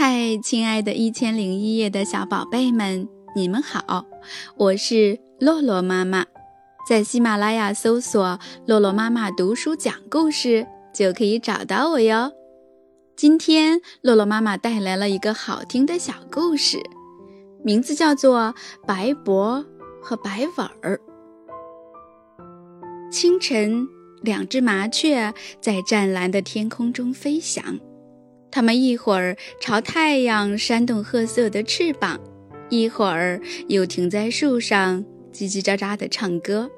[0.00, 4.06] 嗨，亲爱的《一千零一夜》的小宝贝们，你们好！
[4.56, 6.24] 我是洛洛妈妈，
[6.88, 10.64] 在喜马拉雅搜索“洛洛妈妈读书讲故事”
[10.94, 12.30] 就可以找到我哟。
[13.16, 16.78] 今天，洛洛妈妈带来了一个好听的小故事，
[17.64, 18.54] 名字叫做
[18.86, 19.66] 《白脖
[20.00, 21.00] 和白尾儿》。
[23.10, 23.88] 清晨，
[24.22, 27.80] 两只麻雀在湛蓝的天空中飞翔。
[28.50, 32.18] 它们一会儿朝太阳扇动褐色的翅膀，
[32.70, 36.70] 一会儿又停在树上叽叽喳喳地唱歌。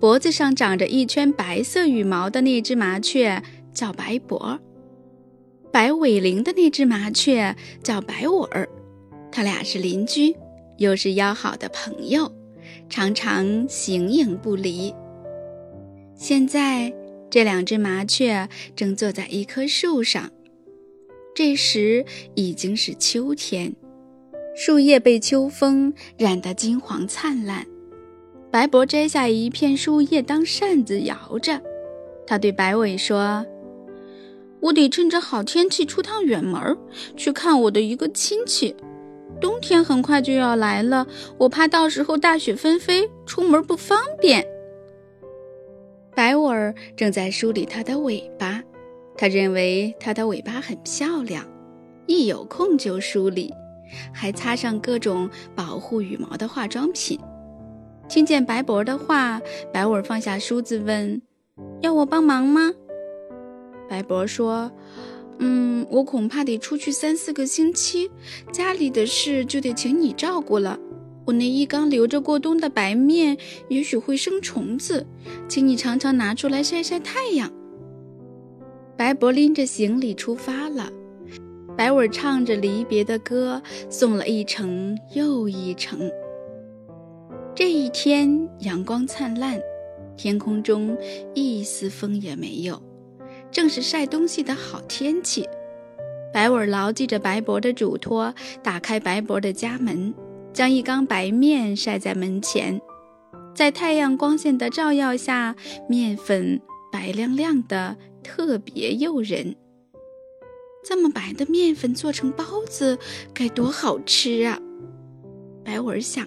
[0.00, 3.42] 脖子上长着一圈白色羽毛的那只麻雀
[3.74, 4.58] 叫白脖，
[5.70, 8.68] 白尾翎的那只麻雀叫白尾儿。
[9.30, 10.34] 它俩是邻居，
[10.78, 12.32] 又是要好的朋友，
[12.88, 14.94] 常常形影不离。
[16.14, 16.92] 现在，
[17.30, 20.30] 这两只麻雀正坐在一棵树上。
[21.42, 22.04] 这时
[22.34, 23.74] 已经是秋天，
[24.54, 27.66] 树叶被秋风染得金黄灿烂。
[28.50, 31.58] 白伯摘下一片树叶当扇子摇着，
[32.26, 33.46] 他对白尾说
[34.60, 36.76] ：“我得趁着好天气出趟远门，
[37.16, 38.76] 去看我的一个亲戚。
[39.40, 41.06] 冬天很快就要来了，
[41.38, 44.46] 我怕到时候大雪纷飞，出门不方便。”
[46.14, 48.62] 白尾正在梳理它的尾巴。
[49.20, 51.46] 他认为它的尾巴很漂亮，
[52.06, 53.52] 一有空就梳理，
[54.14, 57.20] 还擦上各种保护羽毛的化妆品。
[58.08, 59.38] 听见白博的话，
[59.74, 61.20] 白尾放下梳子问
[61.82, 62.72] ：“要我帮忙吗？”
[63.90, 64.72] 白博说
[65.38, 68.10] ：“嗯，我恐怕得出去三四个星期，
[68.50, 70.78] 家里的事就得请你照顾了。
[71.26, 73.36] 我那一缸留着过冬的白面
[73.68, 75.06] 也许会生虫子，
[75.46, 77.52] 请你常常拿出来晒晒太阳。”
[79.00, 80.92] 白脖拎着行李出发了，
[81.74, 85.98] 白尾唱着离别的歌，送了一程又一程。
[87.54, 89.58] 这一天阳光灿烂，
[90.18, 90.94] 天空中
[91.34, 92.78] 一丝风也没有，
[93.50, 95.48] 正是晒东西的好天气。
[96.30, 100.12] 白尾牢记着白脖的嘱托，打开白脖的家门，
[100.52, 102.78] 将一缸白面晒在门前，
[103.54, 105.56] 在太阳光线的照耀下，
[105.88, 106.60] 面粉
[106.92, 107.96] 白亮亮的。
[108.22, 109.56] 特别诱人，
[110.84, 112.98] 这么白的面粉做成包子
[113.34, 114.60] 该多好吃啊！
[115.64, 116.26] 白文想，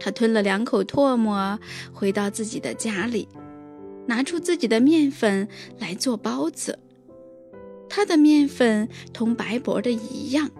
[0.00, 1.58] 他吞了两口唾沫，
[1.92, 3.28] 回到自己的家里，
[4.06, 5.48] 拿出自己的面粉
[5.78, 6.78] 来做包子。
[7.88, 10.50] 他的面粉同白脖的一样，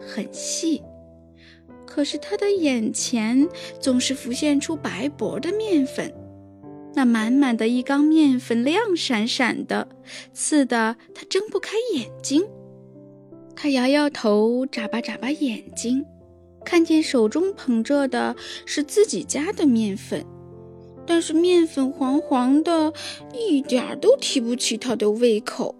[0.00, 0.82] 很细，
[1.86, 3.48] 可是他的眼前
[3.80, 6.12] 总是浮现出白脖的面粉。
[7.00, 9.88] 那满满的一缸面粉亮闪闪的，
[10.34, 12.44] 刺得他睁不开眼睛。
[13.56, 16.04] 他摇摇头，眨巴眨巴眼睛，
[16.62, 20.26] 看见手中捧着的是自己家的面粉，
[21.06, 22.92] 但是面粉黄黄的，
[23.32, 25.74] 一点儿都提不起他的胃口。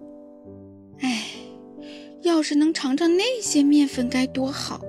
[1.01, 1.35] 唉，
[2.23, 4.81] 要是能尝尝那些面粉该多好！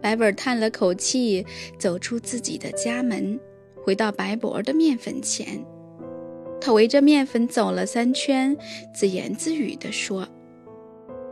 [0.00, 1.44] 白尾叹了口气，
[1.78, 3.38] 走出自己的家门。
[3.84, 5.64] 回到白脖的面粉前，
[6.60, 8.56] 他围着面粉走了三圈，
[8.94, 10.28] 自言自语地说：“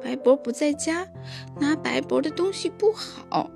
[0.03, 1.07] 白博不在家，
[1.61, 3.51] 拿白博的东西不好。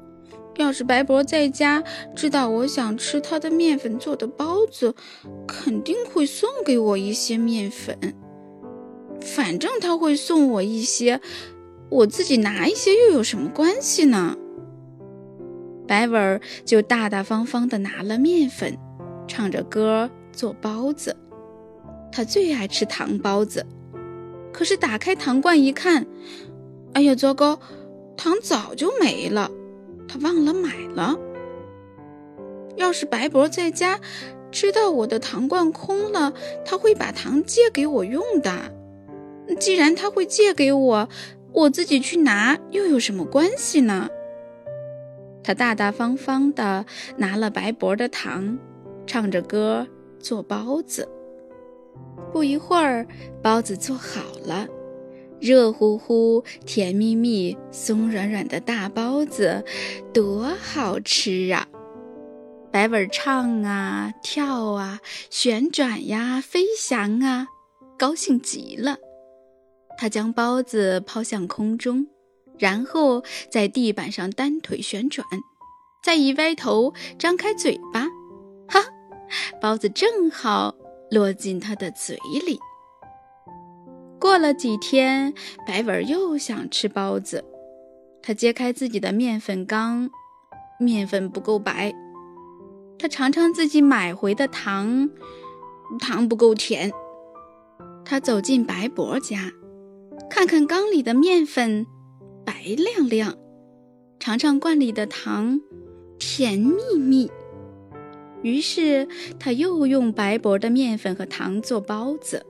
[0.56, 1.82] 要是白博在家，
[2.14, 4.94] 知道我想吃他的面粉做的包子，
[5.48, 7.98] 肯定会送给我一些面粉。
[9.20, 11.20] 反正他会送我一些，
[11.90, 14.36] 我自己拿一些又有什么关系呢？”
[15.88, 18.78] 白文儿就大大方方地拿了面粉。
[19.26, 21.16] 唱着歌做包子，
[22.12, 23.66] 他最爱吃糖包子。
[24.52, 26.06] 可是打开糖罐一看，
[26.92, 27.58] 哎呀，糟糕，
[28.16, 29.50] 糖早就没了，
[30.06, 31.18] 他忘了买了。
[32.76, 34.00] 要是白博在家，
[34.50, 36.32] 知道我的糖罐空了，
[36.64, 38.72] 他会把糖借给我用的。
[39.58, 41.08] 既然他会借给我，
[41.52, 44.08] 我自己去拿又有什么关系呢？
[45.42, 46.86] 他大大方方地
[47.16, 48.58] 拿了白博的糖。
[49.06, 49.86] 唱着歌
[50.18, 51.08] 做包子，
[52.32, 53.06] 不一会儿，
[53.42, 54.66] 包子做好了，
[55.40, 59.64] 热乎乎、甜蜜蜜、松软软的大包子，
[60.12, 61.68] 多好吃啊！
[62.72, 67.46] 白尾唱啊，跳啊，旋转呀，飞翔啊，
[67.98, 68.96] 高兴极了。
[69.96, 72.08] 他将包子抛向空中，
[72.58, 75.24] 然后在地板上单腿旋转，
[76.02, 78.08] 再一歪头，张开嘴巴。
[79.60, 80.74] 包子正好
[81.10, 82.16] 落进他的嘴
[82.46, 82.58] 里。
[84.18, 85.34] 过了几天，
[85.66, 87.44] 白文又想吃包子。
[88.22, 90.08] 他揭开自己的面粉缸，
[90.80, 91.92] 面粉不够白。
[92.98, 95.10] 他尝尝自己买回的糖，
[96.00, 96.90] 糖不够甜。
[98.04, 99.52] 他走进白伯家，
[100.30, 101.86] 看看缸里的面粉，
[102.46, 103.32] 白亮亮；
[104.18, 105.60] 尝尝罐里的糖，
[106.18, 107.30] 甜蜜蜜。
[108.44, 109.08] 于是
[109.40, 112.44] 他又用白伯的面粉和糖做包子。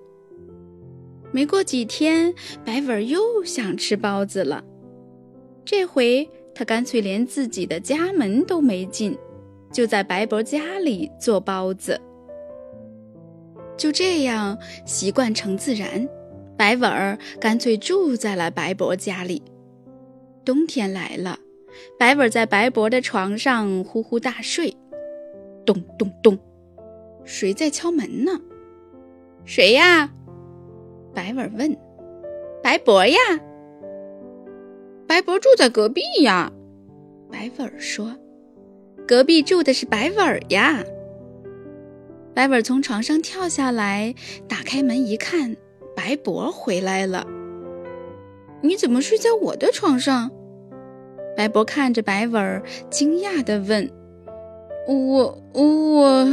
[1.31, 4.64] 没过几天，白文又想吃包子了。
[5.64, 9.17] 这回他干脆连自己的家门都没进，
[9.73, 12.00] 就在白伯家里做包子。
[13.76, 16.08] 就这样，习惯成自然，
[16.56, 19.43] 白文儿干脆住在了白伯家里。
[20.44, 21.38] 冬天来了，
[21.99, 24.76] 白文在白伯的床上呼呼大睡。
[25.65, 26.39] 咚咚咚，
[27.25, 28.41] 谁在敲门呢？
[29.45, 30.11] 谁呀？
[31.15, 31.77] 白文问
[32.63, 33.19] ：“白伯呀，
[35.07, 36.51] 白伯住在隔壁呀。”
[37.31, 38.17] 白文说
[39.07, 40.83] ：“隔壁住的是白文呀。”
[42.35, 44.15] 白文从床上跳下来，
[44.49, 45.57] 打开门一看，
[45.95, 47.27] 白伯回来了。
[48.63, 50.31] “你怎么睡在我的床上？”
[51.37, 53.89] 白伯看着白文，惊讶地问
[54.87, 56.29] ：“我我我……”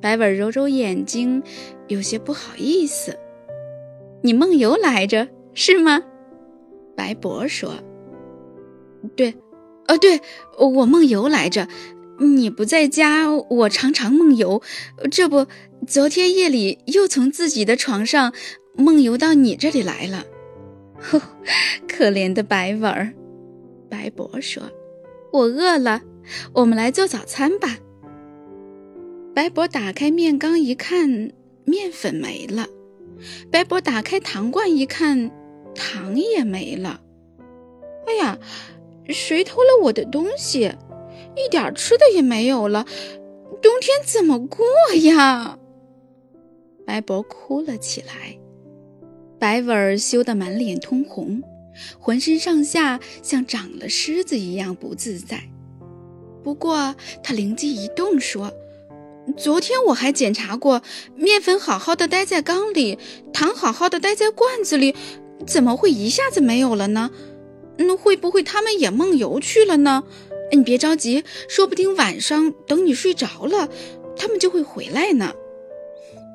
[0.00, 1.42] 白文揉揉眼睛，
[1.88, 3.18] 有些不好意思。
[4.22, 6.02] 你梦游来着是吗？
[6.96, 7.74] 白博说
[9.16, 9.34] ：“对，
[9.88, 10.20] 哦，对
[10.58, 11.68] 我梦游来着。
[12.18, 14.62] 你不在家，我常常梦游。
[15.10, 15.46] 这不，
[15.86, 18.32] 昨天夜里又从自己的床上
[18.74, 20.24] 梦游到你这里来了。
[20.98, 21.20] 呵
[21.86, 23.12] 可怜的白文儿。”
[23.90, 24.62] 白博说
[25.32, 26.00] ：“我饿了，
[26.52, 27.78] 我们来做早餐吧。”
[29.34, 31.32] 白博打开面缸一看，
[31.64, 32.66] 面粉没了。
[33.50, 35.30] 白博打开糖罐一看，
[35.74, 37.00] 糖也没了。
[38.06, 38.38] 哎呀，
[39.08, 40.72] 谁偷了我的东西？
[41.34, 42.86] 一点吃的也没有了，
[43.60, 44.66] 冬天怎么过
[45.02, 45.58] 呀？
[46.86, 48.38] 白博哭了起来。
[49.38, 51.42] 白文儿羞得满脸通红，
[51.98, 55.42] 浑身上下像长了虱子一样不自在。
[56.46, 56.94] 不过
[57.24, 58.52] 他灵机一动，说。
[59.36, 60.80] 昨天我还检查过，
[61.16, 63.00] 面粉好好的待在缸里，
[63.32, 64.94] 糖好好的待在罐子里，
[65.44, 67.10] 怎么会一下子没有了呢？
[67.78, 70.04] 那会不会他们也梦游去了呢？
[70.52, 73.68] 你别着急，说不定晚上等你睡着了，
[74.16, 75.32] 他们就会回来呢。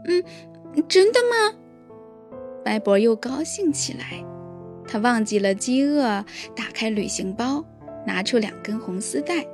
[0.09, 0.21] 嗯，
[0.89, 1.55] 真的吗？
[2.65, 4.25] 白博又高兴起来，
[4.85, 7.63] 他忘记了饥饿，打开旅行包，
[8.05, 9.47] 拿出两根红丝带。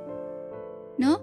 [0.98, 1.20] 喏，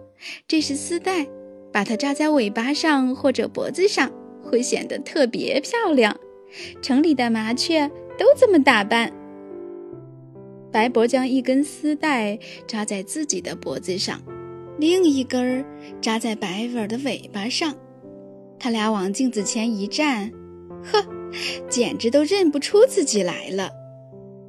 [0.47, 1.27] 这是丝带。
[1.73, 4.09] 把它扎在尾巴上或者脖子上，
[4.41, 6.17] 会显得特别漂亮。
[6.81, 7.85] 城里的麻雀
[8.17, 9.11] 都这么打扮。
[10.71, 14.21] 白博将一根丝带扎在自己的脖子上，
[14.79, 15.65] 另一根
[15.99, 17.75] 扎在白文的尾巴上。
[18.57, 20.31] 他俩往镜子前一站，
[20.81, 21.05] 呵，
[21.69, 23.69] 简直都认不出自己来了。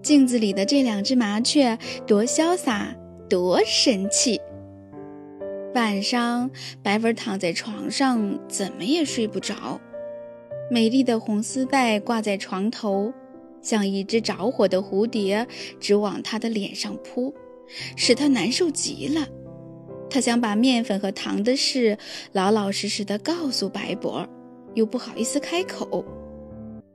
[0.00, 1.76] 镜子里的这两只麻雀
[2.06, 2.94] 多潇洒，
[3.28, 4.40] 多神气！
[5.76, 6.50] 晚上，
[6.82, 9.78] 白文躺在床上，怎么也睡不着。
[10.70, 13.12] 美丽的红丝带挂在床头，
[13.60, 15.46] 像一只着火的蝴蝶，
[15.78, 17.34] 直往他的脸上扑，
[17.94, 19.28] 使他难受极了。
[20.08, 21.98] 他想把面粉和糖的事
[22.32, 24.26] 老老实实的告诉白博，
[24.72, 26.02] 又不好意思开口。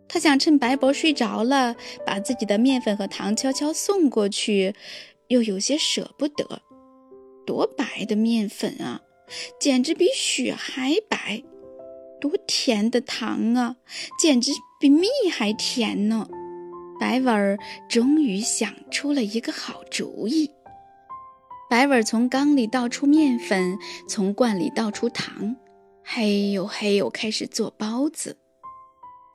[0.08, 4.74] 他想趁白博睡着了，把自己的面粉和糖悄悄送过去，
[5.28, 6.64] 又有些舍不得。
[7.52, 9.02] 多白的面粉啊，
[9.60, 11.44] 简直比雪还白；
[12.22, 13.76] 多甜的糖啊，
[14.18, 16.30] 简直比蜜还甜呢。
[16.98, 20.50] 白文儿终于想出了一个好主意。
[21.70, 23.78] 白文儿从缸里倒出面粉，
[24.08, 25.58] 从罐里倒出糖，
[26.06, 28.38] 嘿呦嘿呦，开始做包子。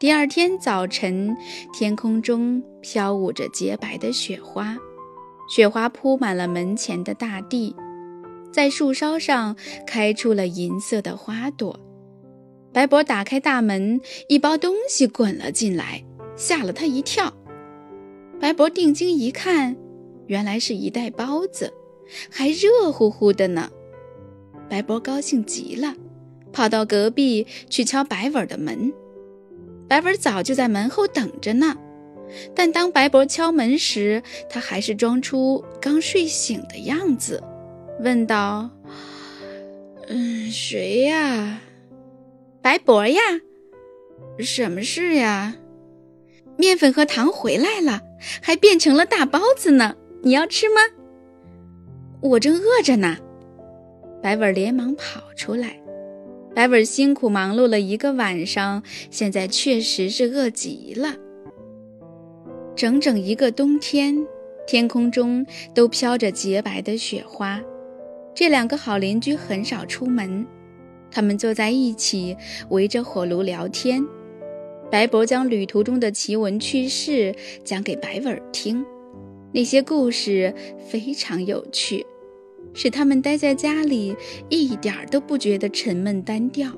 [0.01, 1.37] 第二天早晨，
[1.71, 4.79] 天空中飘舞着洁白的雪花，
[5.51, 7.77] 雪花铺满了门前的大地。
[8.57, 9.55] 在树梢上
[9.87, 11.79] 开出了银色的花朵。
[12.73, 16.03] 白博打开大门，一包东西滚了进来，
[16.37, 17.35] 吓了他一跳。
[18.41, 19.77] 白博定睛一看，
[20.27, 21.71] 原来是一袋包子，
[22.31, 23.69] 还热乎乎的呢。
[24.71, 25.95] 白博高兴极了，
[26.51, 28.91] 跑到隔壁去敲白文的门。
[29.87, 31.77] 白文早就在门后等着呢，
[32.55, 37.43] 但当白博敲门时，他还是装出刚睡醒的样子。
[38.01, 38.71] 问道
[40.09, 41.61] ：“嗯，谁呀？
[42.61, 43.21] 白博呀？
[44.39, 45.57] 什么事呀？
[46.57, 48.03] 面粉和糖回来了，
[48.43, 49.97] 还变成了大包子呢！
[50.23, 50.81] 你要吃吗？
[52.21, 53.17] 我正饿着呢。
[54.23, 55.81] 白文连忙跑出来。
[56.55, 61.15] 白文辛苦忙碌了一个晚上，现在确实是饿极了。
[62.75, 64.27] 整整一个冬天，
[64.67, 67.63] 天空中都飘着洁白的雪花。
[68.37, 70.47] 这两个好邻居很少出门，
[71.11, 72.37] 他们坐在一起，
[72.69, 74.07] 围着火炉聊天。
[74.91, 78.85] 白伯将旅途中的奇闻趣事讲给白尾听，
[79.55, 80.55] 那些故事
[80.87, 82.05] 非常有趣。
[82.75, 84.15] 使他们待在家里
[84.51, 86.71] 一点儿都不觉得沉闷单调。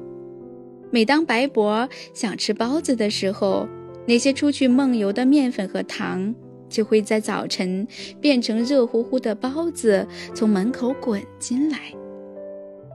[0.92, 3.68] 每当白伯想吃包子的时候，
[4.06, 6.32] 那些出去梦游的面粉和糖
[6.68, 7.86] 就会在早晨
[8.20, 11.78] 变成热乎乎的包子，从门口滚进来。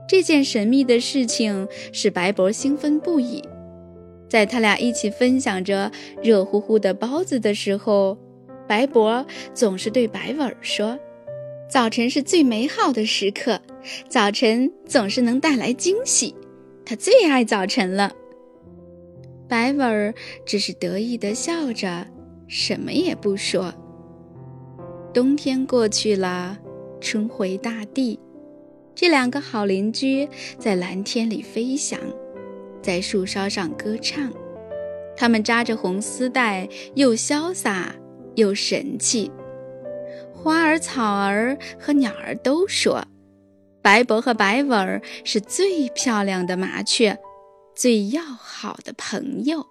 [0.08, 3.42] 这件神秘的事情使白博兴奋不已。
[4.28, 5.90] 在他俩一起分享着
[6.22, 8.18] 热乎乎的包子的时候，
[8.66, 10.98] 白博总是对白尾说。
[11.68, 13.60] 早晨是最美好的时刻，
[14.08, 16.34] 早晨总是能带来惊喜。
[16.84, 18.12] 他最爱早晨了。
[19.48, 20.14] 白尾
[20.44, 22.06] 只是得意地笑着，
[22.46, 23.72] 什么也不说。
[25.12, 26.58] 冬天过去了，
[27.00, 28.18] 春回大地。
[28.94, 31.98] 这两个好邻居在蓝天里飞翔，
[32.82, 34.32] 在树梢上歌唱。
[35.16, 37.94] 他们扎着红丝带，又潇洒
[38.34, 39.30] 又神气。
[40.32, 43.04] 花儿、草儿和鸟儿都说，
[43.80, 47.18] 白伯和白尾儿是最漂亮的麻雀，
[47.74, 49.66] 最要好的朋友。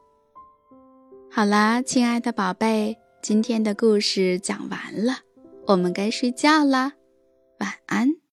[1.36, 5.22] 好啦，亲爱的宝贝，今天的故事讲完了，
[5.66, 6.94] 我们该睡觉啦，
[7.60, 8.14] 晚安。